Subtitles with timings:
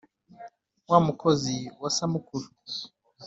[0.89, 2.47] Wa Mukozi wa Samukuru